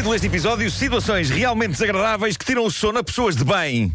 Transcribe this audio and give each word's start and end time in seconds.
título 0.00 0.12
deste 0.14 0.26
episódio: 0.28 0.70
Situações 0.70 1.28
realmente 1.28 1.72
desagradáveis 1.72 2.36
que 2.36 2.44
tiram 2.44 2.64
o 2.64 2.70
sono 2.70 2.98
a 2.98 3.04
pessoas 3.04 3.36
de 3.36 3.44
bem. 3.44 3.92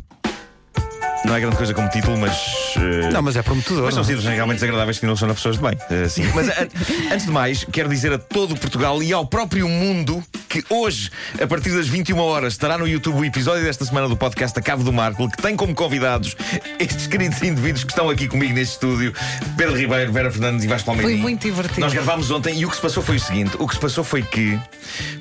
Não 1.26 1.36
é 1.36 1.40
grande 1.40 1.56
coisa 1.56 1.74
como 1.74 1.90
título, 1.90 2.16
mas. 2.18 2.34
eh, 2.78 3.10
Não, 3.12 3.22
mas 3.24 3.36
é 3.36 3.42
prometedor. 3.42 3.86
mas 3.86 3.96
são 3.96 4.04
não? 4.04 4.08
situações 4.08 4.36
realmente 4.36 4.58
desagradáveis 4.58 4.98
que 4.98 5.02
tiram 5.02 5.14
o 5.14 5.18
sono 5.18 5.32
a 5.32 5.36
pessoas 5.36 5.56
de 5.58 5.64
bem. 5.64 5.76
Eh, 5.90 6.08
sim. 6.08 6.24
Mas 6.36 6.48
an- 6.50 6.68
antes 7.12 7.26
de 7.26 7.32
mais, 7.32 7.64
quero 7.64 7.90
dizer 7.90 8.14
a 8.14 8.20
todo 8.20 8.56
Portugal 8.56 9.02
e 9.02 9.12
ao 9.12 9.26
próprio 9.26 9.68
mundo 9.68 10.24
que 10.62 10.74
hoje, 10.74 11.12
a 11.42 11.46
partir 11.46 11.72
das 11.72 11.88
21 11.88 12.18
horas, 12.18 12.54
estará 12.54 12.78
no 12.78 12.88
YouTube 12.88 13.20
o 13.20 13.26
episódio 13.26 13.64
desta 13.64 13.84
semana 13.84 14.08
do 14.08 14.16
podcast 14.16 14.58
A 14.58 14.62
Cabo 14.62 14.86
do 14.86 14.94
Marco, 14.94 15.30
que 15.30 15.42
tem 15.42 15.54
como 15.56 15.76
convidados 15.76 16.38
estes 16.80 17.08
queridos 17.08 17.42
indivíduos 17.42 17.84
que 17.84 17.92
estão 17.92 18.10
aqui 18.10 18.28
comigo 18.28 18.54
neste 18.54 18.74
estúdio: 18.74 19.14
Pedro 19.58 19.76
Ribeiro, 19.76 20.14
Vera 20.14 20.32
Fernandes 20.32 20.64
e 20.64 20.68
Vasco 20.68 20.86
Palmeirinho. 20.86 21.18
Foi 21.18 21.22
muito 21.22 21.42
divertido. 21.42 21.82
Nós 21.82 21.92
gravámos 21.92 22.32
ontem 22.32 22.58
e 22.58 22.66
o 22.66 22.70
que 22.70 22.76
se 22.76 22.82
passou 22.82 23.04
foi 23.04 23.18
o 23.18 23.20
seguinte: 23.20 23.58
o 23.60 23.68
que 23.68 23.74
se 23.74 23.82
passou 23.82 24.04
foi 24.04 24.22
que, 24.22 24.58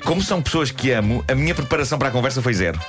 como 0.05 0.21
são 0.21 0.41
pessoas 0.41 0.71
que 0.71 0.91
amo, 0.91 1.23
a 1.27 1.35
minha 1.35 1.53
preparação 1.53 1.99
para 1.99 2.07
a 2.07 2.11
conversa 2.11 2.41
foi 2.41 2.53
zero. 2.53 2.79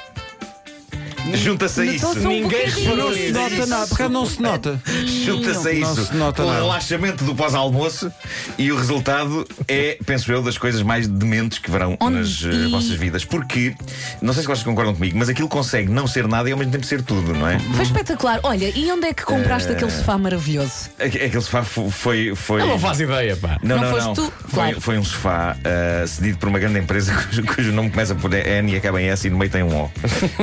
Junta-se 1.36 1.80
a 1.80 1.84
isso. 1.84 2.06
Notou-se 2.06 2.26
um 2.26 2.30
Ninguém 2.30 2.42
bocadinho. 2.66 2.84
reparou 2.90 2.96
Não 3.08 3.14
se 3.14 3.20
nisso. 3.20 3.32
nota 3.34 3.66
nada, 3.66 3.86
porque 3.86 4.08
não 4.08 4.26
se 4.26 4.42
nota. 4.42 4.80
Junta-se 5.24 5.68
a 5.68 5.72
Não 5.74 5.92
isso. 5.92 6.06
se 6.06 6.14
nota 6.16 6.42
o 6.42 6.46
nada. 6.46 6.60
relaxamento 6.60 7.24
do 7.24 7.34
pós-almoço 7.34 8.12
e 8.58 8.70
o 8.72 8.76
resultado 8.76 9.46
é, 9.68 9.98
penso 10.06 10.30
eu, 10.32 10.42
das 10.42 10.56
coisas 10.58 10.82
mais 10.82 11.06
dementes 11.08 11.58
que 11.58 11.70
verão 11.70 11.96
Onde- 12.00 12.18
nas 12.18 12.42
eh, 12.44 12.66
e- 12.66 12.70
vossas 12.70 12.90
vidas. 12.96 13.24
Porque, 13.24 13.74
não 14.22 14.32
sei 14.32 14.42
se 14.42 14.46
vocês 14.48 14.62
concordam 14.62 14.94
comigo, 14.94 15.16
mas 15.18 15.28
aquilo 15.28 15.48
consegue 15.48 15.90
não 15.90 16.06
ser 16.06 16.26
nada 16.28 16.48
e 16.48 16.52
ao 16.52 16.58
mesmo 16.58 16.72
tempo 16.72 16.84
ser 16.86 17.02
tudo, 17.02 17.32
não 17.34 17.48
é? 17.48 17.58
Foi 17.58 17.82
espetacular. 17.84 18.40
Olha, 18.42 18.70
e 18.76 18.90
onde 18.92 19.06
é 19.06 19.12
que 19.14 19.24
compraste 19.24 19.70
aquele 19.72 19.90
sofá 19.90 20.16
maravilhoso? 20.18 20.90
Aque- 20.98 21.16
Aquele 21.18 21.40
sofá 21.42 21.62
fo- 21.64 21.90
foi. 21.90 22.34
foi... 22.34 22.60
Eu 22.62 22.66
não 22.68 22.79
faço 22.79 23.02
ideia, 23.02 23.36
pá. 23.36 23.58
Não, 23.62 23.76
Não 23.76 23.84
não, 23.84 23.90
foste 23.90 24.06
não. 24.06 24.14
tu? 24.14 24.32
Foi, 24.48 24.51
Claro. 24.56 24.80
foi 24.80 24.98
um 24.98 25.04
sofá 25.04 25.56
ah, 25.64 26.06
cedido 26.06 26.38
por 26.38 26.48
uma 26.48 26.58
grande 26.58 26.79
empresa 26.79 27.12
cujo, 27.29 27.42
cujo 27.45 27.73
nome 27.73 27.90
começa 27.90 28.14
por 28.14 28.32
N 28.32 28.73
e 28.73 28.76
acaba 28.76 29.01
em 29.02 29.08
S 29.08 29.26
e 29.26 29.30
no 29.30 29.38
meio 29.38 29.51
tem 29.51 29.62
um 29.62 29.84
O. 29.84 29.90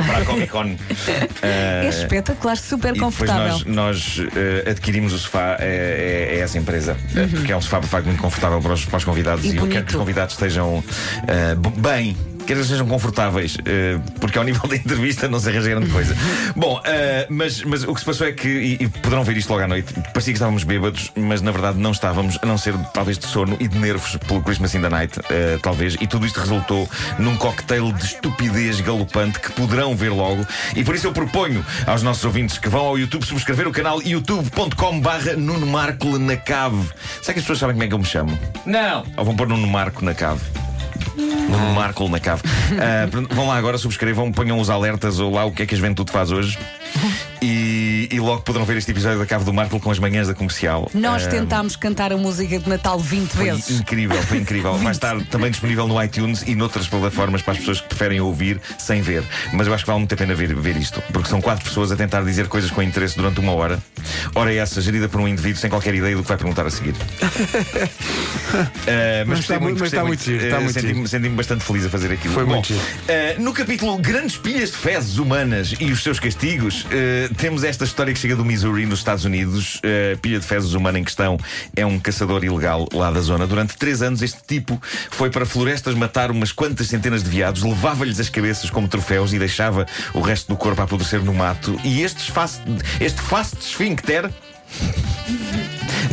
Para 0.06 0.18
a 0.20 0.26
Comic 0.26 0.48
Con. 0.52 0.73
é 1.42 1.88
espetacular, 1.90 2.58
super 2.58 2.98
confortável. 2.98 3.44
nós, 3.52 3.66
nós 3.66 4.18
eh, 4.36 4.70
adquirimos 4.72 5.14
o 5.14 5.18
sofá 5.20 5.54
a, 5.54 5.56
a- 5.56 5.60
a 5.60 6.38
essa 6.40 6.58
empresa, 6.58 6.96
eh, 7.16 7.28
porque 7.30 7.52
é 7.52 7.58
um 7.58 7.62
sofá 7.62 7.80
de 7.80 7.88
facto 7.88 8.06
muito 8.08 8.22
confortável 8.22 8.62
para 8.62 8.74
os, 8.74 8.86
para 8.86 8.98
os 8.98 9.04
convidados 9.04 9.46
E 9.46 9.50
e, 9.50 9.58
eu 9.58 9.68
quero 9.68 9.86
que 9.86 9.92
os 9.94 9.98
convidados 10.00 10.34
estejam 10.36 10.84
b- 11.58 11.82
bem. 11.82 12.18
Que 12.46 12.56
sejam 12.64 12.88
confortáveis, 12.88 13.58
eh, 13.66 13.98
porque 14.20 14.38
ao 14.38 14.44
nível 14.44 14.68
da 14.68 14.76
entrevista 14.76 15.28
não 15.28 15.40
se 15.40 15.50
arranja 15.50 15.70
grande 15.70 15.90
coisa. 15.90 16.16
Bom, 16.56 16.82
eh, 16.84 17.26
mas, 17.30 17.64
mas 17.64 17.84
o 17.84 17.94
que 17.94 18.00
se 18.00 18.06
passou 18.06 18.28
é 18.28 18.32
que, 18.32 18.48
e, 18.48 18.84
e 18.84 18.88
poderão 18.88 19.24
ver 19.24 19.38
isto 19.38 19.50
logo 19.50 19.64
à 19.64 19.68
noite, 19.68 19.94
parecia 19.94 20.34
que 20.34 20.38
estávamos 20.38 20.64
bêbados, 20.64 21.12
mas 21.16 21.42
na 21.42 21.52
verdade 21.52 21.80
não 21.80 21.92
estávamos, 21.92 22.38
a 22.42 22.46
não 22.46 22.58
ser 22.58 22.76
talvez 22.94 23.18
de 23.18 23.26
sono 23.28 23.56
e 23.60 23.68
de 23.68 23.78
nervos 23.78 24.18
pelo 24.28 24.42
Christmas 24.42 24.76
in 24.76 24.82
the 24.82 24.90
Night, 24.90 25.20
eh, 25.30 25.58
talvez, 25.62 25.96
e 26.00 26.08
tudo 26.08 26.26
isto 26.26 26.40
resultou 26.40 26.90
num 27.18 27.36
cocktail 27.38 27.92
de 27.94 28.06
estupidez 28.06 28.82
galopante 28.82 29.40
que 29.40 29.52
poderão 29.54 29.96
ver 29.96 30.10
logo. 30.10 30.46
E 30.76 30.84
por 30.84 30.96
isso 30.96 31.08
eu 31.08 31.14
proponho 31.14 31.66
aos 31.88 32.04
nossos 32.04 32.24
ouvintes 32.26 32.58
que 32.58 32.70
vão 32.70 32.82
ao 32.82 32.98
YouTube 32.98 33.26
subscrever 33.26 33.68
o 33.68 33.72
canal 33.72 34.02
youtube.com/barra 34.02 35.34
Nuno 35.38 35.66
Marco 35.68 36.18
na 36.18 36.36
cave. 36.36 36.90
Será 37.22 37.34
que 37.34 37.40
as 37.40 37.46
pessoas 37.46 37.60
sabem 37.60 37.76
como 37.76 37.84
é 37.84 37.88
que 37.88 37.94
eu 37.94 38.00
me 38.00 38.06
chamo? 38.06 38.38
Não. 38.66 39.06
Ou 39.18 39.26
vão 39.26 39.36
pôr 39.36 39.48
Nuno 39.48 39.68
Marco 39.68 40.04
na 40.04 40.14
cave? 40.14 40.42
Nuno 41.16 41.74
Marco 41.74 42.08
na 42.10 42.20
cave. 42.20 42.42
Pronto, 43.12 43.34
vão 43.34 43.48
lá 43.48 43.58
agora, 43.58 43.78
subscrevam, 43.78 44.32
ponham 44.32 44.60
os 44.60 44.70
alertas 44.70 45.20
ou 45.20 45.34
lá 45.34 45.46
o 45.46 45.52
que 45.52 45.64
é 45.64 45.66
que 45.66 45.74
a 45.74 45.78
juventude 45.78 46.12
faz 46.12 46.32
hoje. 46.32 46.58
Logo 48.24 48.42
poderão 48.42 48.66
ver 48.66 48.78
este 48.78 48.90
episódio 48.92 49.20
da 49.20 49.26
Cave 49.26 49.44
do 49.44 49.52
Marco 49.54 49.78
com 49.82 49.92
as 49.92 50.00
manhãs 50.00 50.28
da 50.30 50.34
comercial. 50.34 50.90
Nós 50.94 51.28
tentámos 51.28 51.76
cantar 51.76 52.14
a 52.14 52.18
música 52.18 52.58
de 52.58 52.70
Natal 52.70 52.98
20 52.98 53.30
foi 53.32 53.46
vezes. 53.52 53.70
incrível, 53.82 54.22
foi 54.24 54.38
incrível. 54.38 54.74
Vai 54.80 54.94
estar 54.94 55.20
também 55.26 55.52
disponível 55.52 55.88
no 55.90 56.02
iTunes 56.02 56.42
e 56.48 56.56
noutras 56.56 56.88
plataformas 56.88 57.42
para 57.42 57.52
as 57.52 57.60
pessoas 57.60 57.82
que 57.82 57.88
preferem 57.90 58.22
ouvir 58.22 58.62
sem 58.78 59.02
ver. 59.02 59.24
Mas 59.52 59.68
eu 59.68 59.74
acho 59.74 59.84
que 59.84 59.88
vale 59.90 60.00
muito 60.00 60.14
a 60.14 60.18
pena 60.18 60.34
ver, 60.34 60.56
ver 60.56 60.78
isto, 60.78 61.04
porque 61.12 61.28
são 61.28 61.42
quatro 61.42 61.66
pessoas 61.66 61.92
a 61.92 61.98
tentar 61.98 62.22
dizer 62.24 62.48
coisas 62.48 62.72
com 62.72 62.82
interesse 62.82 63.18
durante 63.18 63.42
uma 63.42 63.52
hora. 63.52 63.78
Hora 64.34 64.54
essa 64.54 64.80
gerida 64.82 65.10
por 65.10 65.20
um 65.20 65.28
indivíduo 65.28 65.60
sem 65.60 65.70
qualquer 65.70 65.94
ideia 65.94 66.16
do 66.16 66.22
que 66.22 66.28
vai 66.30 66.38
perguntar 66.38 66.66
a 66.66 66.70
seguir. 66.70 66.96
Ah, 68.56 69.24
Mas 69.26 69.40
gostei 69.40 69.56
está 69.56 69.60
muito- 69.60 69.80
mas 69.80 69.88
está 69.94 70.04
muito 70.06 70.24
giro, 70.24 70.44
está 70.44 70.58
Ah, 70.58 70.62
muito 70.62 70.74
senti-me 70.80 71.08
senti-me 71.08 71.36
bastante 71.36 71.64
feliz 71.64 71.86
a 71.86 71.90
fazer 71.90 72.12
aquilo. 72.12 72.34
Foi 72.34 72.44
Bom, 72.46 72.54
muito 72.56 72.68
giro. 72.68 72.80
ah, 73.10 73.40
no 73.42 73.52
capítulo 73.52 73.98
Grandes 73.98 74.38
Pilhas 74.38 74.70
de 74.72 74.78
Fezes 74.78 75.18
Humanas 75.18 75.74
e 75.80 75.92
os 75.92 76.04
seus 76.04 76.20
castigos, 76.20 76.86
ah, 76.92 77.34
temos 77.38 77.64
esta 77.64 77.84
história 77.84 78.13
que 78.14 78.20
chega 78.20 78.36
do 78.36 78.46
Missouri, 78.46 78.86
nos 78.86 79.00
Estados 79.00 79.26
Unidos. 79.26 79.82
A 79.84 80.18
pilha 80.18 80.40
de 80.40 80.46
fezes 80.46 80.74
humana 80.74 81.00
em 81.00 81.04
questão 81.04 81.38
é 81.76 81.86
um 81.86 82.00
caçador 82.00 82.44
ilegal 82.44 82.88
lá 82.94 83.12
da 83.12 83.20
zona. 83.20 83.48
Durante 83.48 83.76
três 83.76 84.02
anos, 84.02 84.22
este 84.22 84.40
tipo 84.48 84.82
foi 85.12 85.30
para 85.30 85.46
florestas 85.46 85.96
matar 85.96 86.32
umas 86.32 86.52
quantas 86.52 86.88
centenas 86.88 87.24
de 87.24 87.30
veados, 87.30 87.64
levava-lhes 87.64 88.20
as 88.20 88.30
cabeças 88.30 88.70
como 88.70 88.88
troféus 88.88 89.34
e 89.34 89.40
deixava 89.40 89.86
o 90.14 90.22
resto 90.22 90.48
do 90.48 90.56
corpo 90.56 90.82
a 90.82 90.84
apodrecer 90.86 91.22
no 91.24 91.34
mato. 91.34 91.80
E 91.84 92.02
estes 92.02 92.28
face, 92.28 92.62
este 93.00 93.22
face 93.22 93.56
de 93.56 93.64
esfíncter. 93.64 94.30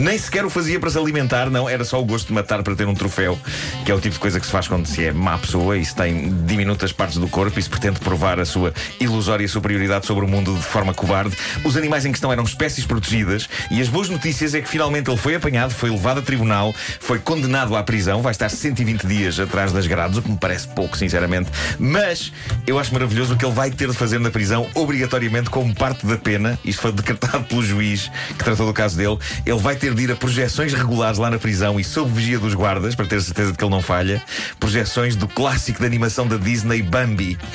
Nem 0.00 0.16
sequer 0.16 0.46
o 0.46 0.50
fazia 0.50 0.80
para 0.80 0.88
se 0.88 0.96
alimentar, 0.96 1.50
não, 1.50 1.68
era 1.68 1.84
só 1.84 2.00
o 2.00 2.04
gosto 2.06 2.28
de 2.28 2.32
matar 2.32 2.62
para 2.62 2.74
ter 2.74 2.88
um 2.88 2.94
troféu, 2.94 3.38
que 3.84 3.92
é 3.92 3.94
o 3.94 4.00
tipo 4.00 4.14
de 4.14 4.18
coisa 4.18 4.40
que 4.40 4.46
se 4.46 4.52
faz 4.52 4.66
quando 4.66 4.86
se 4.86 5.04
é 5.04 5.12
má 5.12 5.36
pessoa 5.36 5.76
e 5.76 5.84
se 5.84 5.94
tem 5.94 6.34
diminutas 6.46 6.90
partes 6.90 7.18
do 7.18 7.28
corpo 7.28 7.58
e 7.58 7.62
se 7.62 7.68
pretende 7.68 8.00
provar 8.00 8.40
a 8.40 8.46
sua 8.46 8.72
ilusória 8.98 9.46
superioridade 9.46 10.06
sobre 10.06 10.24
o 10.24 10.28
mundo 10.28 10.54
de 10.54 10.62
forma 10.62 10.94
cobarde. 10.94 11.36
Os 11.62 11.76
animais 11.76 12.06
em 12.06 12.12
questão 12.12 12.32
eram 12.32 12.44
espécies 12.44 12.86
protegidas 12.86 13.46
e 13.70 13.78
as 13.78 13.88
boas 13.88 14.08
notícias 14.08 14.54
é 14.54 14.62
que 14.62 14.70
finalmente 14.70 15.10
ele 15.10 15.18
foi 15.18 15.34
apanhado, 15.34 15.74
foi 15.74 15.90
levado 15.90 16.20
a 16.20 16.22
tribunal, 16.22 16.74
foi 16.98 17.18
condenado 17.18 17.76
à 17.76 17.82
prisão, 17.82 18.22
vai 18.22 18.32
estar 18.32 18.48
120 18.48 19.06
dias 19.06 19.38
atrás 19.38 19.70
das 19.70 19.86
grades, 19.86 20.16
o 20.16 20.22
que 20.22 20.30
me 20.30 20.38
parece 20.38 20.66
pouco, 20.68 20.96
sinceramente. 20.96 21.50
Mas 21.78 22.32
eu 22.66 22.78
acho 22.78 22.90
maravilhoso 22.94 23.34
o 23.34 23.36
que 23.36 23.44
ele 23.44 23.54
vai 23.54 23.70
ter 23.70 23.88
de 23.88 23.94
fazer 23.94 24.18
na 24.18 24.30
prisão, 24.30 24.66
obrigatoriamente 24.74 25.50
como 25.50 25.74
parte 25.74 26.06
da 26.06 26.16
pena. 26.16 26.58
Isto 26.64 26.80
foi 26.80 26.92
decretado 26.92 27.44
pelo 27.44 27.62
juiz 27.62 28.10
que 28.28 28.42
tratou 28.42 28.66
do 28.66 28.72
caso 28.72 28.96
dele. 28.96 29.18
Ele 29.44 29.58
vai 29.58 29.76
ter 29.76 29.89
de 29.94 30.02
ir 30.04 30.12
a 30.12 30.16
projeções 30.16 30.72
regulares 30.72 31.18
lá 31.18 31.30
na 31.30 31.38
prisão 31.38 31.78
e 31.78 31.84
sob 31.84 32.10
vigia 32.12 32.38
dos 32.38 32.54
guardas, 32.54 32.94
para 32.94 33.06
ter 33.06 33.20
certeza 33.20 33.52
de 33.52 33.58
que 33.58 33.64
ele 33.64 33.70
não 33.70 33.82
falha. 33.82 34.22
Projeções 34.58 35.16
do 35.16 35.26
clássico 35.28 35.80
de 35.80 35.86
animação 35.86 36.26
da 36.26 36.36
Disney, 36.36 36.82
Bambi. 36.82 37.38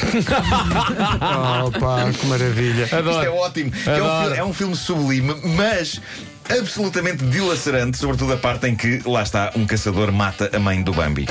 Oh, 1.66 1.72
pá, 1.80 2.12
que 2.12 2.26
maravilha. 2.28 2.84
Isto 2.84 2.96
é 2.96 3.00
Adoro. 3.00 3.34
ótimo. 3.36 3.72
É, 3.86 3.90
um 3.92 4.06
Adoro. 4.06 4.22
filme, 4.24 4.38
é 4.38 4.44
um 4.44 4.54
filme 4.54 4.76
sublime, 4.76 5.36
mas 5.56 6.02
absolutamente 6.50 7.24
dilacerante, 7.26 7.98
sobretudo 7.98 8.34
a 8.34 8.38
parte 8.38 8.68
em 8.68 8.76
que, 8.76 9.02
lá 9.06 9.24
está, 9.24 9.52
um 9.56 9.66
caçador 9.66 10.12
mata 10.12 10.50
a 10.54 10.60
mãe 10.60 10.82
do 10.82 10.94
Bambi. 10.94 11.28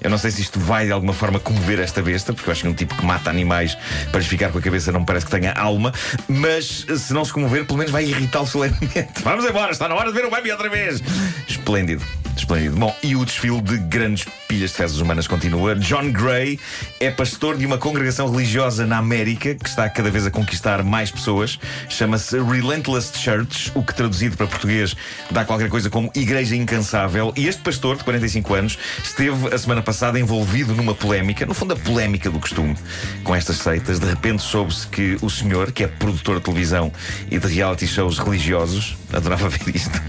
Eu 0.00 0.10
não 0.10 0.18
sei 0.18 0.30
se 0.30 0.42
isto 0.42 0.58
vai 0.58 0.86
de 0.86 0.92
alguma 0.92 1.12
forma 1.12 1.38
comover 1.38 1.78
esta 1.80 2.02
besta, 2.02 2.32
porque 2.32 2.48
eu 2.48 2.52
acho 2.52 2.62
que 2.62 2.68
um 2.68 2.74
tipo 2.74 2.94
que 2.94 3.04
mata 3.04 3.30
animais 3.30 3.76
para 4.10 4.20
ficar 4.22 4.50
com 4.50 4.58
a 4.58 4.62
cabeça 4.62 4.90
não 4.92 5.04
parece 5.04 5.26
que 5.26 5.32
tenha 5.32 5.52
alma, 5.52 5.92
mas 6.28 6.86
se 6.96 7.12
não 7.12 7.24
se 7.24 7.32
comover, 7.32 7.64
pelo 7.64 7.78
menos 7.78 7.92
vai 7.92 8.04
irritá-lo 8.04 8.46
solenemente. 8.46 9.20
Vamos 9.22 9.44
embora, 9.44 9.72
está 9.72 9.88
na 9.88 9.94
hora 9.94 10.12
de 10.12 10.18
ver 10.18 10.26
o 10.26 10.30
Bambi 10.30 10.50
outra 10.50 10.68
vez. 10.68 11.02
Esplêndido. 11.48 12.04
Esplêndido. 12.40 12.76
Bom, 12.76 12.96
e 13.02 13.14
o 13.14 13.22
desfile 13.22 13.60
de 13.60 13.76
grandes 13.76 14.26
pilhas 14.48 14.70
de 14.70 14.76
fezes 14.78 14.98
humanas 14.98 15.28
continua. 15.28 15.76
John 15.76 16.10
Gray 16.10 16.58
é 16.98 17.10
pastor 17.10 17.56
de 17.56 17.66
uma 17.66 17.76
congregação 17.76 18.30
religiosa 18.30 18.86
na 18.86 18.96
América 18.96 19.54
que 19.54 19.68
está 19.68 19.88
cada 19.90 20.10
vez 20.10 20.26
a 20.26 20.30
conquistar 20.30 20.82
mais 20.82 21.10
pessoas. 21.10 21.58
Chama-se 21.88 22.40
Relentless 22.40 23.12
Church, 23.18 23.70
o 23.74 23.82
que 23.82 23.94
traduzido 23.94 24.38
para 24.38 24.46
português 24.46 24.96
dá 25.30 25.44
qualquer 25.44 25.68
coisa 25.68 25.90
como 25.90 26.10
Igreja 26.14 26.56
Incansável. 26.56 27.30
E 27.36 27.46
este 27.46 27.60
pastor, 27.60 27.98
de 27.98 28.04
45 28.04 28.54
anos, 28.54 28.78
esteve 29.04 29.54
a 29.54 29.58
semana 29.58 29.82
passada 29.82 30.18
envolvido 30.18 30.74
numa 30.74 30.94
polémica, 30.94 31.44
no 31.44 31.52
fundo 31.52 31.74
a 31.74 31.76
polémica 31.76 32.30
do 32.30 32.38
costume, 32.38 32.74
com 33.22 33.34
estas 33.34 33.58
seitas. 33.58 34.00
De 34.00 34.06
repente 34.06 34.42
soube-se 34.42 34.86
que 34.86 35.18
o 35.20 35.28
senhor, 35.28 35.72
que 35.72 35.84
é 35.84 35.88
produtor 35.88 36.36
de 36.36 36.44
televisão 36.44 36.90
e 37.30 37.38
de 37.38 37.46
reality 37.46 37.86
shows 37.86 38.18
religiosos, 38.18 38.96
adorava 39.12 39.50
ver 39.50 39.76
isto. 39.76 40.00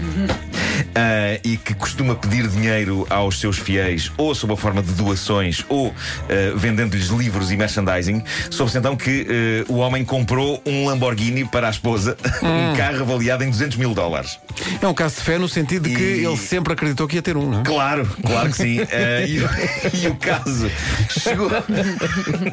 Ah, 0.94 1.38
e 1.44 1.58
que 1.58 1.74
costuma 1.74 2.14
pedir 2.22 2.46
dinheiro 2.48 3.06
aos 3.10 3.38
seus 3.40 3.58
fiéis, 3.58 4.10
ou 4.16 4.34
sob 4.34 4.52
a 4.54 4.56
forma 4.56 4.82
de 4.82 4.92
doações, 4.92 5.64
ou 5.68 5.92
ah, 6.28 6.52
vendendo-lhes 6.56 7.08
livros 7.08 7.50
e 7.50 7.56
merchandising. 7.56 8.22
Soube-se 8.50 8.78
então 8.78 8.96
que 8.96 9.26
ah, 9.68 9.72
o 9.72 9.76
homem 9.76 10.04
comprou 10.04 10.62
um 10.64 10.86
Lamborghini 10.86 11.44
para 11.44 11.66
a 11.66 11.70
esposa, 11.70 12.16
um 12.42 12.76
carro 12.76 13.02
avaliado 13.02 13.44
em 13.44 13.50
200 13.50 13.76
mil 13.76 13.92
dólares. 13.94 14.38
É 14.80 14.86
um 14.86 14.94
caso 14.94 15.16
de 15.16 15.22
fé 15.22 15.36
no 15.38 15.48
sentido 15.48 15.88
de 15.88 15.94
que 15.94 16.02
E- 16.02 16.24
ele 16.24 16.36
sempre 16.36 16.72
acreditou 16.72 17.06
que 17.08 17.16
ia 17.16 17.22
ter 17.22 17.36
um, 17.36 17.48
não 17.50 17.60
é? 17.60 17.64
Claro, 17.64 18.08
claro 18.24 18.50
que 18.50 18.56
sim. 18.56 18.78
Ah, 18.80 19.20
e, 19.26 19.40
o- 19.40 19.50
e 20.04 20.06
o 20.08 20.14
caso 20.16 20.70
chegou. 21.08 21.50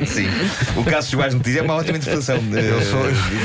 sim, 0.08 0.28
o 0.76 0.84
caso 0.84 1.10
chegou 1.10 1.26
às 1.26 1.34
notícias. 1.34 1.58
É 1.58 1.62
uma 1.62 1.76
ótima 1.76 1.98
interpretação. 1.98 2.38
Eu 2.38 2.82
sou, 2.82 3.04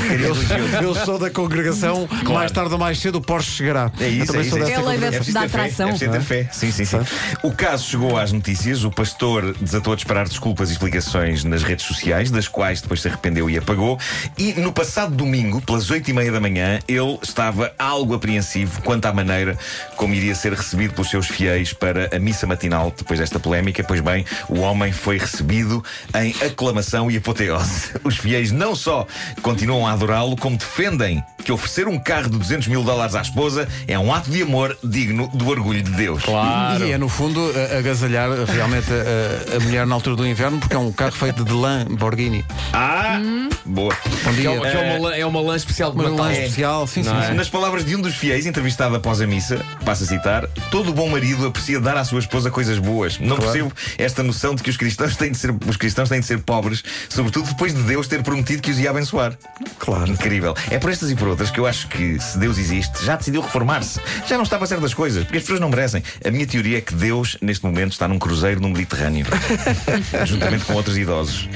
religioso. 0.09 0.43
eu 0.81 0.95
sou 0.95 1.19
da 1.19 1.29
congregação, 1.29 2.07
mais 2.25 2.51
tarde 2.51 2.73
ou 2.73 2.79
mais 2.79 2.99
cedo 2.99 3.17
o 3.17 3.21
Porsche 3.21 3.51
chegará. 3.51 3.91
É 3.99 4.07
isso, 4.07 4.33
eu 4.33 4.39
é 4.39 4.43
isso, 4.43 4.57
é 4.57 4.71
É 4.71 4.75
a 4.75 4.81
lei 4.81 4.97
da, 4.97 5.09
da 5.09 5.41
atração. 5.43 5.89
É 5.89 6.14
fé. 6.21 6.47
Sim, 6.51 6.71
sim, 6.71 6.85
sim. 6.85 6.97
O 7.43 7.51
caso 7.51 7.85
chegou 7.85 8.17
às 8.17 8.31
notícias. 8.31 8.83
O 8.83 8.91
pastor 8.91 9.55
desatou 9.59 9.93
a 9.93 9.95
disparar 9.95 10.27
desculpas 10.27 10.69
e 10.69 10.73
explicações 10.73 11.43
nas 11.43 11.63
redes 11.63 11.85
sociais, 11.85 12.31
das 12.31 12.47
quais 12.47 12.81
depois 12.81 13.01
se 13.01 13.07
arrependeu 13.07 13.49
e 13.49 13.57
apagou. 13.57 13.99
E 14.37 14.53
no 14.53 14.71
passado 14.71 15.15
domingo, 15.15 15.61
pelas 15.61 15.89
oito 15.89 16.09
e 16.09 16.13
meia 16.13 16.31
da 16.31 16.39
manhã, 16.39 16.79
ele 16.87 17.17
estava 17.21 17.73
algo 17.77 18.13
apreensivo 18.13 18.81
quanto 18.81 19.05
à 19.05 19.13
maneira 19.13 19.57
como 19.95 20.13
iria 20.13 20.35
ser 20.35 20.53
recebido 20.53 20.93
pelos 20.93 21.09
seus 21.09 21.27
fiéis 21.27 21.73
para 21.73 22.15
a 22.15 22.19
missa 22.19 22.45
matinal 22.47 22.93
depois 22.95 23.19
desta 23.19 23.39
polémica. 23.39 23.83
Pois 23.83 24.01
bem, 24.01 24.25
o 24.49 24.59
homem 24.59 24.91
foi 24.91 25.17
recebido 25.17 25.83
em 26.15 26.35
aclamação 26.45 27.09
e 27.09 27.17
apoteose. 27.17 27.93
Os 28.03 28.17
fiéis 28.17 28.51
não 28.51 28.75
só 28.75 29.07
continuam 29.41 29.87
a 29.87 29.91
adorá-lo, 29.91 30.35
como 30.35 30.57
defendem 30.57 31.23
que 31.43 31.51
oferecer 31.51 31.87
um 31.87 31.99
carro 31.99 32.29
de 32.29 32.39
200 32.39 32.67
mil 32.67 32.83
dólares 32.83 33.13
à 33.13 33.21
esposa 33.21 33.67
é 33.87 33.97
um 33.99 34.11
ato 34.11 34.31
de 34.31 34.41
amor 34.41 34.75
digno 34.83 35.27
do 35.33 35.47
orgulho 35.47 35.83
de 35.83 35.91
Deus. 35.91 36.04
E 36.85 36.91
é, 36.91 36.97
no 36.97 37.09
fundo, 37.09 37.39
a- 37.73 37.77
agasalhar 37.79 38.29
realmente 38.45 38.87
a, 38.91 39.55
a 39.57 39.59
mulher 39.59 39.85
na 39.85 39.95
altura 39.95 40.15
do 40.15 40.27
inverno, 40.27 40.59
porque 40.59 40.75
é 40.75 40.79
um 40.79 40.91
carro 40.91 41.11
feito 41.11 41.43
de 41.43 41.51
lã 41.53 41.85
Borghini. 41.85 42.45
Ah, 42.73 43.19
boa. 43.65 43.95
Bom 44.23 44.29
Que 44.31 44.41
dia. 44.41 44.49
é, 44.51 44.59
que 44.59 44.67
é 44.67 44.97
uma, 44.97 45.09
lã- 45.09 45.15
é 45.15 45.25
uma 45.25 45.41
lã 45.41 45.55
especial 45.55 45.91
de 45.91 45.97
Uma 45.97 46.09
Natal. 46.09 46.25
lã 46.25 46.31
especial, 46.33 46.87
sim, 46.87 47.03
sim, 47.03 47.09
é? 47.09 47.27
sim. 47.27 47.33
Nas 47.33 47.49
palavras 47.49 47.85
de 47.85 47.95
um 47.95 48.01
dos 48.01 48.15
fiéis 48.15 48.45
entrevistado 48.45 48.95
após 48.95 49.21
a 49.21 49.27
missa, 49.27 49.59
passa 49.85 50.03
a 50.03 50.07
citar: 50.07 50.47
Todo 50.71 50.93
bom 50.93 51.09
marido 51.09 51.47
aprecia 51.47 51.79
dar 51.79 51.97
à 51.97 52.03
sua 52.03 52.19
esposa 52.19 52.49
coisas 52.51 52.77
boas. 52.79 53.17
Não 53.19 53.37
percebo 53.37 53.71
esta 53.97 54.21
noção 54.23 54.55
de 54.55 54.63
que 54.63 54.69
os 54.69 54.77
cristãos 54.77 55.15
têm 55.15 55.31
de 55.31 55.37
ser, 55.37 55.53
os 55.67 55.77
cristãos 55.77 56.09
têm 56.09 56.19
de 56.19 56.25
ser 56.25 56.39
pobres, 56.39 56.83
sobretudo 57.09 57.47
depois 57.49 57.73
de 57.73 57.81
Deus 57.83 58.07
ter 58.07 58.21
prometido 58.23 58.61
que 58.61 58.71
os 58.71 58.79
ia 58.79 58.89
abençoar. 58.89 59.33
Claro. 59.79 60.09
Incrível. 60.11 60.55
É 60.69 60.77
por 60.79 60.89
estas 60.91 61.11
e 61.11 61.15
por 61.15 61.27
outras 61.27 61.49
que 61.51 61.59
eu 61.59 61.65
acho 61.67 61.87
que, 61.87 62.19
se 62.19 62.37
Deus 62.37 62.57
existe, 62.57 63.03
já 63.05 63.15
decidiu 63.15 63.41
reformar-se. 63.41 63.99
Já 64.27 64.35
não 64.37 64.43
estava 64.43 64.63
a 64.63 64.67
certas 64.67 64.93
coisas, 64.93 65.23
porque 65.23 65.37
as 65.37 65.43
pessoas 65.43 65.59
não 65.59 65.69
merecem. 65.69 65.84
A 66.25 66.31
minha 66.31 66.45
teoria 66.45 66.77
é 66.77 66.81
que 66.81 66.93
Deus, 66.93 67.37
neste 67.41 67.65
momento, 67.65 67.91
está 67.91 68.07
num 68.07 68.17
cruzeiro 68.19 68.59
no 68.59 68.69
Mediterrâneo, 68.69 69.25
juntamente 70.25 70.65
com 70.65 70.73
outros 70.73 70.97
idosos. 70.97 71.49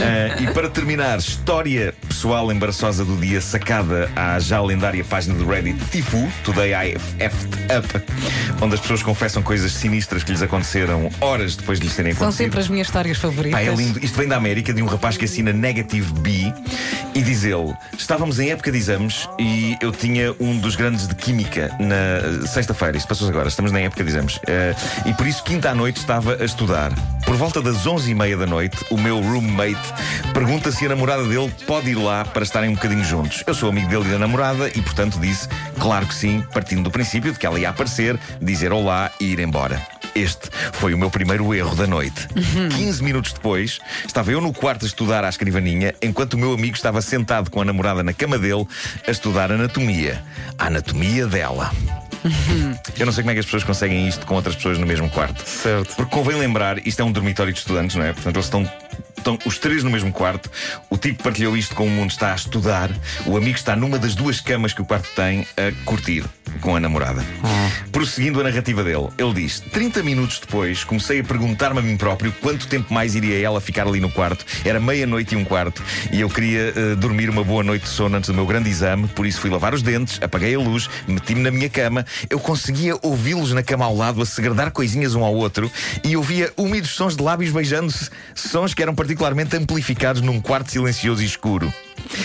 Ah, 0.00 0.40
e 0.42 0.46
para 0.52 0.68
terminar, 0.68 1.18
história 1.18 1.94
pessoal 2.08 2.50
embaraçosa 2.52 3.04
do 3.04 3.16
dia 3.16 3.40
sacada 3.40 4.10
à 4.14 4.38
já 4.38 4.60
lendária 4.60 5.04
página 5.04 5.34
do 5.34 5.46
Reddit 5.48 5.78
Tifu, 5.90 6.30
Today 6.44 6.72
I 6.72 6.96
Effed 7.18 7.54
Up, 7.76 8.04
onde 8.60 8.74
as 8.74 8.80
pessoas 8.80 9.02
confessam 9.02 9.42
coisas 9.42 9.72
sinistras 9.72 10.22
que 10.22 10.32
lhes 10.32 10.42
aconteceram 10.42 11.10
horas 11.20 11.56
depois 11.56 11.78
de 11.80 11.86
lhes 11.86 11.96
terem 11.96 12.12
São 12.12 12.28
acontecido. 12.28 12.46
sempre 12.46 12.60
as 12.60 12.68
minhas 12.68 12.86
histórias 12.86 13.18
favoritas. 13.18 13.58
Pá, 13.60 13.66
é 13.66 13.74
lindo. 13.74 13.98
Isto 14.04 14.18
vem 14.18 14.28
da 14.28 14.36
América, 14.36 14.72
de 14.72 14.82
um 14.82 14.86
rapaz 14.86 15.16
que 15.16 15.24
assina 15.24 15.52
Negative 15.52 16.12
B 16.20 16.52
e 17.14 17.22
diz 17.22 17.44
ele: 17.44 17.74
Estávamos 17.96 18.38
em 18.38 18.50
época 18.50 18.70
de 18.70 18.78
exames 18.78 19.28
e 19.38 19.76
eu 19.80 19.92
tinha 19.92 20.34
um 20.40 20.58
dos 20.58 20.76
grandes 20.76 21.06
de 21.06 21.14
Química 21.14 21.70
na 21.78 22.46
sexta-feira. 22.46 22.96
Isto 22.96 23.08
passou 23.08 23.28
agora, 23.28 23.48
estamos 23.48 23.72
na 23.72 23.80
época 23.80 24.02
de 24.02 24.10
exames. 24.10 24.40
Eh, 24.46 24.74
e 25.06 25.14
por 25.14 25.26
isso, 25.26 25.42
quinta 25.42 25.70
à 25.70 25.74
noite, 25.74 25.98
estava 25.98 26.36
a 26.40 26.44
estudar. 26.44 26.92
Por 27.24 27.36
volta 27.36 27.62
das 27.62 27.86
onze 27.86 28.10
e 28.10 28.14
meia 28.14 28.36
da 28.36 28.46
noite, 28.46 28.84
o 28.90 28.98
meu 28.98 29.20
roommate 29.20 29.76
pergunta 30.34 30.70
se 30.70 30.86
a 30.86 30.88
namorada 30.88 31.24
dele 31.24 31.52
pode 31.66 31.90
ir 31.90 31.94
lá 31.94 32.24
para 32.24 32.42
estarem 32.42 32.70
um 32.70 32.74
bocadinho 32.74 33.04
juntos. 33.04 33.42
Eu 33.46 33.54
sou 33.54 33.68
amigo 33.68 33.88
dele 33.88 34.06
e 34.06 34.10
da 34.10 34.18
namorada 34.18 34.68
e, 34.68 34.80
portanto, 34.82 35.18
disse: 35.18 35.48
Claro 35.78 36.06
que 36.06 36.14
sim, 36.14 36.44
partindo 36.52 36.84
do 36.84 36.90
princípio 36.90 37.32
de 37.32 37.38
que 37.38 37.46
ela 37.46 37.58
ia 37.58 37.70
aparecer, 37.70 38.18
dizer 38.40 38.72
olá 38.72 39.10
e 39.20 39.32
ir 39.32 39.40
embora. 39.40 39.80
Este 40.14 40.50
foi 40.72 40.94
o 40.94 40.98
meu 40.98 41.10
primeiro 41.10 41.54
erro 41.54 41.74
da 41.74 41.86
noite. 41.86 42.28
15 42.76 43.02
minutos 43.02 43.32
depois, 43.32 43.78
estava 44.06 44.30
eu 44.30 44.40
no 44.40 44.52
quarto 44.52 44.84
a 44.84 44.88
estudar 44.88 45.24
à 45.24 45.28
escrivaninha, 45.28 45.94
enquanto 46.02 46.34
o 46.34 46.38
meu 46.38 46.52
amigo 46.52 46.76
estava 46.76 47.00
sentado 47.00 47.50
com 47.50 47.60
a 47.60 47.64
namorada 47.64 48.02
na 48.02 48.12
cama 48.12 48.38
dele 48.38 48.66
a 49.06 49.10
estudar 49.10 49.50
anatomia. 49.50 50.22
A 50.58 50.66
anatomia 50.66 51.26
dela. 51.26 51.72
Eu 52.98 53.06
não 53.06 53.12
sei 53.12 53.22
como 53.22 53.30
é 53.32 53.34
que 53.34 53.40
as 53.40 53.46
pessoas 53.46 53.64
conseguem 53.64 54.06
isto 54.06 54.24
com 54.26 54.34
outras 54.34 54.54
pessoas 54.54 54.78
no 54.78 54.86
mesmo 54.86 55.08
quarto. 55.10 55.42
Certo. 55.44 55.96
Porque 55.96 56.14
convém 56.14 56.36
lembrar, 56.36 56.86
isto 56.86 57.00
é 57.00 57.04
um 57.04 57.10
dormitório 57.10 57.52
de 57.52 57.58
estudantes, 57.58 57.96
não 57.96 58.04
é? 58.04 58.12
Portanto, 58.12 58.36
eles 58.36 58.46
estão. 58.46 58.70
Estão 59.22 59.38
os 59.46 59.56
três 59.56 59.84
no 59.84 59.90
mesmo 59.90 60.12
quarto, 60.12 60.50
o 60.90 60.98
tipo 60.98 61.22
partilhou 61.22 61.56
isto 61.56 61.76
com 61.76 61.86
o 61.86 61.88
mundo, 61.88 62.10
está 62.10 62.32
a 62.32 62.34
estudar, 62.34 62.90
o 63.24 63.36
amigo 63.36 63.56
está 63.56 63.76
numa 63.76 63.96
das 63.96 64.16
duas 64.16 64.40
camas 64.40 64.72
que 64.72 64.82
o 64.82 64.84
quarto 64.84 65.08
tem 65.14 65.46
a 65.56 65.84
curtir 65.84 66.24
com 66.60 66.74
a 66.74 66.80
namorada. 66.80 67.24
Prosseguindo 67.90 68.40
a 68.40 68.44
narrativa 68.44 68.82
dele, 68.82 69.08
ele 69.16 69.34
diz: 69.34 69.60
30 69.60 70.02
minutos 70.02 70.40
depois 70.40 70.82
comecei 70.84 71.20
a 71.20 71.24
perguntar-me 71.24 71.78
a 71.78 71.82
mim 71.82 71.96
próprio 71.96 72.32
quanto 72.40 72.66
tempo 72.66 72.92
mais 72.92 73.14
iria 73.14 73.38
ela 73.38 73.60
ficar 73.60 73.86
ali 73.86 74.00
no 74.00 74.10
quarto. 74.10 74.44
Era 74.64 74.80
meia-noite 74.80 75.34
e 75.34 75.38
um 75.38 75.44
quarto 75.44 75.82
e 76.10 76.20
eu 76.20 76.28
queria 76.28 76.72
eh, 76.74 76.94
dormir 76.96 77.30
uma 77.30 77.44
boa 77.44 77.62
noite 77.62 77.82
de 77.82 77.88
sono 77.88 78.16
antes 78.16 78.28
do 78.28 78.34
meu 78.34 78.46
grande 78.46 78.68
exame, 78.68 79.06
por 79.08 79.24
isso 79.26 79.40
fui 79.40 79.50
lavar 79.50 79.72
os 79.72 79.82
dentes, 79.82 80.18
apaguei 80.22 80.54
a 80.54 80.58
luz, 80.58 80.88
meti-me 81.06 81.42
na 81.42 81.50
minha 81.50 81.68
cama. 81.68 82.04
Eu 82.28 82.40
conseguia 82.40 82.96
ouvi-los 83.02 83.52
na 83.52 83.62
cama 83.62 83.84
ao 83.84 83.96
lado 83.96 84.20
a 84.20 84.26
segredar 84.26 84.72
coisinhas 84.72 85.14
um 85.14 85.24
ao 85.24 85.34
outro 85.34 85.70
e 86.02 86.16
ouvia 86.16 86.52
úmidos 86.56 86.90
sons 86.90 87.16
de 87.16 87.22
lábios 87.22 87.52
beijando-se, 87.52 88.10
sons 88.34 88.74
que 88.74 88.82
eram 88.82 88.94
particularmente 89.12 89.54
amplificados 89.56 90.22
num 90.22 90.40
quarto 90.40 90.70
silencioso 90.70 91.22
e 91.22 91.26
escuro. 91.26 91.72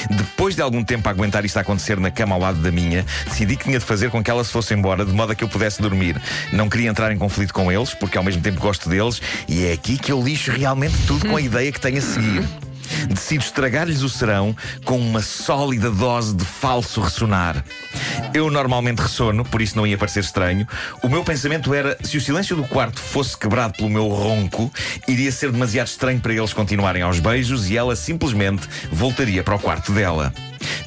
Depois 0.09 0.55
de 0.55 0.61
algum 0.61 0.83
tempo 0.83 1.07
a 1.09 1.11
aguentar 1.11 1.43
isto 1.43 1.57
a 1.57 1.61
acontecer 1.61 1.99
na 1.99 2.09
cama 2.09 2.35
ao 2.35 2.41
lado 2.41 2.59
da 2.59 2.71
minha, 2.71 3.05
decidi 3.25 3.57
que 3.57 3.65
tinha 3.65 3.77
de 3.77 3.83
fazer 3.83 4.09
com 4.09 4.23
que 4.23 4.31
ela 4.31 4.43
se 4.43 4.51
fosse 4.51 4.73
embora, 4.73 5.05
de 5.05 5.11
modo 5.11 5.33
a 5.33 5.35
que 5.35 5.43
eu 5.43 5.49
pudesse 5.49 5.81
dormir. 5.81 6.19
Não 6.53 6.69
queria 6.69 6.89
entrar 6.89 7.11
em 7.11 7.17
conflito 7.17 7.53
com 7.53 7.69
eles, 7.69 7.93
porque 7.93 8.17
ao 8.17 8.23
mesmo 8.23 8.41
tempo 8.41 8.59
gosto 8.61 8.89
deles, 8.89 9.21
e 9.49 9.65
é 9.65 9.73
aqui 9.73 9.97
que 9.97 10.11
eu 10.11 10.23
lixo 10.23 10.51
realmente 10.51 10.95
tudo 11.05 11.27
com 11.27 11.35
a 11.35 11.41
ideia 11.41 11.71
que 11.71 11.79
tenho 11.79 11.97
a 11.97 12.01
seguir. 12.01 12.66
Decido 13.09 13.43
estragar-lhes 13.43 14.01
o 14.01 14.09
serão 14.09 14.55
com 14.85 14.99
uma 14.99 15.21
sólida 15.21 15.89
dose 15.89 16.35
de 16.35 16.45
falso 16.45 17.01
ressonar. 17.01 17.63
Eu 18.33 18.49
normalmente 18.49 19.01
ressono, 19.01 19.43
por 19.45 19.61
isso 19.61 19.77
não 19.77 19.87
ia 19.87 19.97
parecer 19.97 20.21
estranho. 20.21 20.67
O 21.01 21.09
meu 21.09 21.23
pensamento 21.23 21.73
era: 21.73 21.97
se 22.03 22.17
o 22.17 22.21
silêncio 22.21 22.55
do 22.55 22.63
quarto 22.63 22.99
fosse 22.99 23.37
quebrado 23.37 23.73
pelo 23.73 23.89
meu 23.89 24.07
ronco, 24.07 24.71
iria 25.07 25.31
ser 25.31 25.51
demasiado 25.51 25.87
estranho 25.87 26.19
para 26.19 26.33
eles 26.33 26.53
continuarem 26.53 27.01
aos 27.01 27.19
beijos 27.19 27.69
e 27.69 27.77
ela 27.77 27.95
simplesmente 27.95 28.67
voltaria 28.91 29.43
para 29.43 29.55
o 29.55 29.59
quarto 29.59 29.91
dela. 29.91 30.33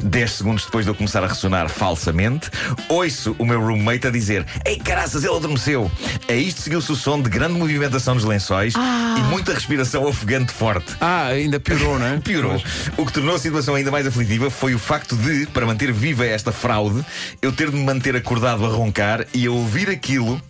Dez 0.02 0.32
segundos 0.32 0.64
depois 0.64 0.84
de 0.84 0.90
eu 0.90 0.94
começar 0.94 1.22
a 1.22 1.26
ressonar 1.26 1.68
falsamente, 1.68 2.50
ouço 2.88 3.34
o 3.38 3.44
meu 3.44 3.60
roommate 3.60 4.06
a 4.06 4.10
dizer: 4.10 4.46
Ei, 4.64 4.76
caraças, 4.76 5.24
ele 5.24 5.34
adormeceu! 5.34 5.90
A 6.28 6.32
isto 6.32 6.60
seguiu-se 6.60 6.90
o 6.92 6.96
som 6.96 7.20
de 7.20 7.28
grande 7.28 7.58
movimentação 7.58 8.14
nos 8.14 8.24
lençóis 8.24 8.74
e 8.74 9.20
muita 9.30 9.52
respiração 9.52 10.04
ofegante 10.04 10.52
forte. 10.52 10.94
Ah, 11.00 11.26
ainda 11.26 11.60
piorou, 11.60 11.98
não 11.98 12.06
é? 12.06 12.18
Piorou. 12.20 12.62
O 12.96 13.06
que 13.06 13.12
tornou 13.12 13.34
a 13.34 13.38
situação 13.38 13.74
ainda 13.74 13.90
mais 13.90 14.06
aflitiva 14.06 14.50
foi 14.50 14.74
o 14.74 14.78
facto 14.78 15.16
de, 15.16 15.46
para 15.46 15.66
manter 15.66 15.92
viva 15.92 16.24
esta 16.24 16.52
fraude, 16.52 17.04
eu 17.40 17.52
ter 17.52 17.70
de 17.70 17.76
me 17.76 17.84
manter 17.84 18.16
acordado 18.16 18.64
a 18.64 18.68
roncar 18.68 19.26
e 19.34 19.46
a 19.46 19.50
ouvir 19.50 19.90
aquilo 19.90 20.40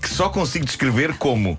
que 0.00 0.08
só 0.08 0.28
consigo 0.28 0.64
descrever 0.64 1.14
como 1.14 1.58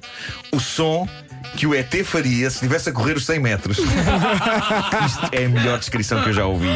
o 0.52 0.60
som 0.60 1.08
que 1.56 1.66
o 1.66 1.74
ET 1.74 1.94
faria 2.04 2.50
se 2.50 2.58
estivesse 2.58 2.90
a 2.90 2.92
correr 2.92 3.18
os 3.18 3.26
100 3.26 3.40
metros. 3.40 3.78
Isto 5.06 5.30
é 5.32 5.46
a 5.46 5.50
melhor 5.50 5.80
descrição 5.80 6.22
que 6.24 6.30
eu 6.30 6.34
já 6.34 6.46
ouvi 6.46 6.70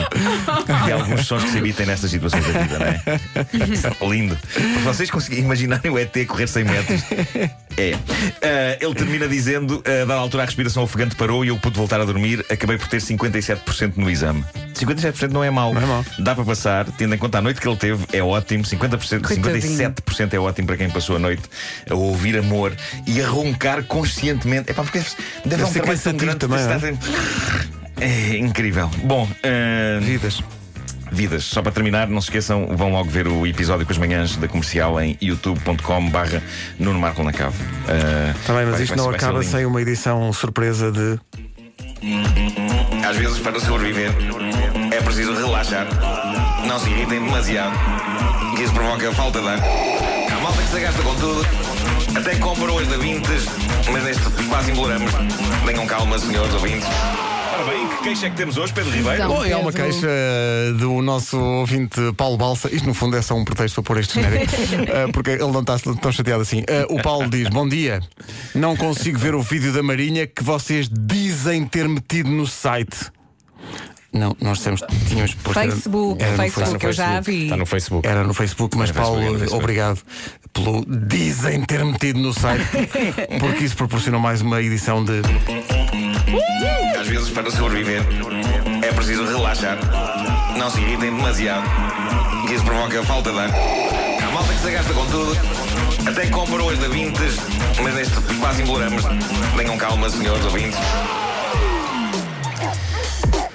de 0.85 0.91
alguns 0.91 1.25
sons 1.25 1.43
que 1.43 1.51
se 1.51 1.57
emitem 1.57 1.85
nestas 1.85 2.11
situações 2.11 2.45
da 2.45 2.59
vida, 2.61 2.79
não 2.79 2.85
é? 2.85 4.09
Lindo. 4.13 4.37
Para 4.53 4.93
vocês 4.93 5.09
conseguirem 5.09 5.45
imaginar 5.45 5.81
o 5.85 5.97
ET 5.97 6.15
correr 6.27 6.47
100 6.47 6.63
metros. 6.63 7.01
É. 7.77 7.93
Ah, 8.41 8.77
ele 8.79 8.93
termina 8.95 9.27
dizendo: 9.27 9.83
a 9.85 10.05
dada 10.05 10.15
altura 10.15 10.43
a 10.43 10.45
respiração 10.45 10.83
ofegante 10.83 11.15
parou 11.15 11.45
e 11.45 11.49
eu 11.49 11.57
pude 11.57 11.77
voltar 11.77 12.01
a 12.01 12.05
dormir. 12.05 12.45
Acabei 12.49 12.77
por 12.77 12.87
ter 12.87 12.97
57% 12.97 13.93
no 13.95 14.09
exame. 14.09 14.43
57% 14.73 15.29
não 15.29 15.43
é 15.43 15.49
mau. 15.49 15.73
Não 15.73 15.81
é 15.81 15.85
mau. 15.85 16.05
Dá 16.19 16.35
para 16.35 16.43
passar, 16.43 16.85
tendo 16.97 17.15
em 17.15 17.17
conta 17.17 17.37
a 17.37 17.41
noite 17.41 17.61
que 17.61 17.67
ele 17.67 17.77
teve, 17.77 18.05
é 18.13 18.21
ótimo. 18.21 18.63
50%, 18.63 19.21
Coitadinho. 19.21 19.93
57% 19.93 20.33
é 20.33 20.39
ótimo 20.39 20.67
para 20.67 20.77
quem 20.77 20.89
passou 20.89 21.15
a 21.15 21.19
noite 21.19 21.43
a 21.89 21.95
ouvir 21.95 22.37
amor 22.37 22.73
e 23.07 23.21
a 23.21 23.27
roncar 23.27 23.83
conscientemente. 23.83 24.50
É 24.59 24.73
pá, 24.73 24.83
porque 24.83 24.99
deve, 25.45 25.63
dar 25.63 25.69
um 25.69 25.71
ser 25.71 25.79
trabalho 25.81 25.99
tão 25.99 26.13
grande. 26.17 26.37
também, 26.39 26.97
É 27.99 28.37
incrível. 28.37 28.89
Bom, 29.03 29.27
ah, 29.43 29.99
Vidas. 30.01 30.41
Vidas, 31.13 31.43
só 31.43 31.61
para 31.61 31.73
terminar, 31.73 32.07
não 32.07 32.21
se 32.21 32.27
esqueçam, 32.29 32.67
vão 32.75 32.91
logo 32.93 33.09
ver 33.09 33.27
o 33.27 33.45
episódio 33.45 33.85
com 33.85 33.91
as 33.91 33.97
manhãs 33.97 34.37
da 34.37 34.47
comercial 34.47 34.99
em 35.01 35.17
youtube.com/barra 35.21 36.41
Nuno 36.79 36.97
Marco 36.99 37.21
na 37.21 37.33
Cave. 37.33 37.57
Está 38.39 38.53
bem, 38.53 38.65
mas 38.65 38.71
vai- 38.75 38.83
isto 38.83 38.87
vai 38.95 38.97
não 38.97 39.05
vai 39.07 39.15
acaba 39.15 39.43
sem 39.43 39.65
uma 39.65 39.81
edição 39.81 40.31
surpresa 40.31 40.89
de. 40.89 41.19
Às 43.05 43.17
vezes, 43.17 43.39
para 43.39 43.59
sobreviver, 43.59 44.09
é 44.91 45.01
preciso 45.01 45.33
relaxar. 45.35 45.85
Não 46.65 46.79
se 46.79 46.89
irritem 46.89 47.23
demasiado, 47.25 47.75
que 48.55 48.63
isso 48.63 48.73
provoca 48.73 49.11
falta 49.11 49.41
de 49.41 49.47
ar. 49.49 49.59
Há 49.59 50.39
malta 50.41 50.61
que 50.61 50.69
se 50.69 50.79
gasta 50.79 51.01
com 51.03 51.15
tudo, 51.15 51.45
até 52.15 52.35
comprou 52.35 52.79
as 52.79 52.87
da 52.87 52.97
Vintes, 52.97 53.45
mas 53.91 54.03
neste 54.03 54.23
quase 54.49 54.71
imploramos. 54.71 55.11
Tenham 55.65 55.85
calma, 55.85 56.17
senhores 56.19 56.53
ouvintes. 56.53 56.87
Ora 57.53 57.63
bem, 57.69 57.87
que 57.87 58.03
queixa 58.03 58.27
é 58.27 58.29
que 58.29 58.37
temos 58.37 58.57
hoje, 58.57 58.73
Pedro 58.73 58.91
Ribeiro? 58.91 59.15
Então. 59.15 59.27
Bom, 59.27 59.45
é 59.45 59.55
uma 59.55 59.71
Pedro. 59.71 59.91
queixa 59.91 60.07
eh, 60.09 60.71
do 60.77 61.01
nosso 61.01 61.37
ouvinte 61.39 61.99
Paulo 62.17 62.37
Balsa. 62.37 62.73
Isto, 62.73 62.87
no 62.87 62.93
fundo, 62.93 63.15
é 63.17 63.21
só 63.21 63.35
um 63.35 63.43
pretexto 63.45 63.75
para 63.75 63.87
pôr 63.87 63.99
este 63.99 64.15
genérico, 64.15 64.53
eh, 64.87 65.07
porque 65.13 65.31
ele 65.31 65.51
não 65.51 65.59
está 65.61 65.77
tão 65.77 66.11
chateado 66.11 66.41
assim. 66.41 66.63
Eh, 66.67 66.87
o 66.89 67.01
Paulo 67.01 67.29
diz: 67.29 67.49
Bom 67.49 67.67
dia, 67.67 68.01
não 68.55 68.75
consigo 68.75 69.19
ver 69.19 69.35
o 69.35 69.41
vídeo 69.41 69.71
da 69.73 69.83
Marinha 69.83 70.25
que 70.25 70.43
vocês 70.43 70.89
dizem 70.89 71.65
ter 71.65 71.87
metido 71.87 72.29
no 72.29 72.47
site. 72.47 73.11
Não, 74.13 74.35
nós 74.41 74.59
que 74.61 75.05
tínhamos 75.07 75.33
posto. 75.35 75.57
era- 75.59 75.71
Facebook, 75.71 76.21
era 76.23 76.31
no 76.31 76.37
Facebook, 76.51 76.85
eu 76.85 76.93
já 76.93 77.19
vi. 77.21 77.43
Está 77.45 77.55
no 77.57 77.65
Facebook. 77.65 78.07
Era 78.07 78.23
no 78.25 78.33
Facebook, 78.33 78.77
mas 78.77 78.89
no 78.89 78.95
Paulo, 78.95 79.15
Facebook, 79.15 79.39
Facebook. 79.39 79.63
obrigado 79.63 79.99
pelo 80.53 80.85
dizem 81.07 81.63
ter 81.63 81.85
metido 81.85 82.19
no 82.19 82.33
site, 82.33 82.65
porque 83.39 83.63
isso 83.63 83.77
proporcionou 83.77 84.19
mais 84.19 84.41
uma 84.41 84.61
edição 84.61 85.03
de. 85.03 85.21
Às 86.99 87.07
vezes, 87.07 87.29
para 87.29 87.49
sobreviver, 87.51 88.01
é 88.83 88.91
preciso 88.91 89.25
relaxar. 89.25 89.77
Não 90.57 90.69
se 90.69 90.79
irritem 90.81 91.15
demasiado, 91.15 91.65
que 92.47 92.53
isso 92.53 92.63
provoca 92.65 93.01
falta 93.03 93.31
de 93.31 93.39
ar. 93.39 93.49
Há 93.49 94.31
malta 94.31 94.53
que 94.53 94.59
se 94.59 94.71
gasta 94.71 94.93
com 94.93 95.05
tudo, 95.07 95.31
até 96.05 96.21
que 96.23 96.31
compram 96.31 96.69
as 96.69 96.77
da 96.79 96.87
Vintes, 96.89 97.37
mas 97.81 97.95
neste 97.95 98.13
quase 98.39 98.61
imploramos. 98.61 99.03
Tenham 99.55 99.77
calma, 99.77 100.09
senhores 100.09 100.43
ouvintes. 100.45 100.79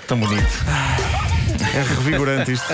Tão 0.07 0.19
bonito. 0.19 0.65
É 1.75 1.83
revigorante 1.83 2.53
isto. 2.53 2.73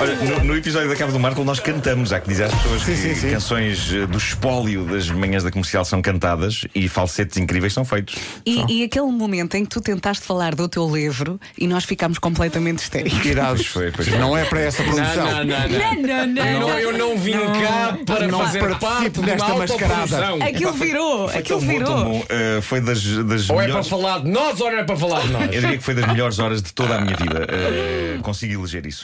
Olha, 0.00 0.16
no, 0.16 0.44
no 0.44 0.56
episódio 0.56 0.88
da 0.88 0.96
Cava 0.96 1.12
do 1.12 1.20
Marco 1.20 1.42
nós 1.44 1.60
cantamos. 1.60 2.12
Há 2.12 2.20
que 2.20 2.28
dizer 2.28 2.44
às 2.44 2.54
pessoas 2.54 2.82
Sim, 2.82 2.92
que 2.92 2.96
sim, 2.98 3.14
sim. 3.14 3.30
canções 3.30 3.92
eh, 3.92 4.06
do 4.06 4.18
espólio 4.18 4.84
das 4.84 5.08
manhãs 5.08 5.42
da 5.44 5.50
comercial 5.50 5.84
são 5.84 6.02
cantadas 6.02 6.62
e 6.74 6.88
falsetes 6.88 7.36
incríveis 7.38 7.72
são 7.72 7.84
feitos. 7.84 8.16
E, 8.44 8.80
e 8.80 8.84
aquele 8.84 9.06
momento 9.06 9.54
em 9.56 9.62
que 9.64 9.70
tu 9.70 9.80
tentaste 9.80 10.24
falar 10.24 10.54
do 10.54 10.68
teu 10.68 10.88
livro 10.92 11.40
e 11.56 11.66
nós 11.66 11.84
ficámos 11.84 12.18
completamente 12.18 12.80
histéricos. 12.80 13.24
Irados. 13.24 13.66
Foi, 13.66 13.90
pois. 13.92 14.08
Não 14.18 14.36
é 14.36 14.44
para 14.44 14.60
essa 14.60 14.82
produção. 14.82 15.24
Não, 15.26 15.44
não, 15.44 15.44
não, 15.44 15.68
não. 15.68 15.94
Não, 16.04 16.26
não, 16.26 16.60
Não, 16.68 16.78
eu 16.78 16.98
não 16.98 17.16
vim 17.18 17.32
cá 17.32 17.96
para 18.04 18.26
Não 18.26 18.40
fazer 18.40 18.78
parte 18.78 19.10
de 19.10 19.20
desta 19.22 19.54
mascarada. 19.54 20.44
Aquilo 20.44 20.72
virou, 20.72 21.28
Foi 21.28 21.38
aquilo 21.38 21.60
tão 21.60 21.68
bom, 21.68 21.84
tão 21.84 21.96
virou. 21.96 22.04
bom. 22.04 22.24
Eh, 22.28 22.60
foi 22.62 22.80
das, 22.80 23.02
das 23.02 23.48
Ou 23.48 23.56
é 23.56 23.58
para 23.58 23.66
melhores. 23.66 23.88
falar 23.88 24.18
de 24.20 24.28
nós 24.30 24.60
ou 24.60 24.70
não 24.70 24.78
é 24.78 24.84
para 24.84 24.96
falar 24.96 25.20
de 25.22 25.28
nós. 25.32 25.42
Eu 25.54 25.60
diria 25.60 25.78
que 25.78 25.84
foi 25.84 25.94
das 25.94 26.06
melhores 26.06 26.38
horas 26.40 26.60
de 26.62 26.72
toda 26.74 26.96
a 26.96 27.00
minha 27.00 27.16
vida. 27.16 27.46
Eh, 27.48 28.18
consigo 28.22 28.60
eleger 28.60 28.84
isso. 28.86 29.02